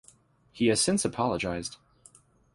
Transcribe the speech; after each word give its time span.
He 0.51 0.65
has 0.69 0.81
since 0.81 1.05
apologised. 1.05 1.77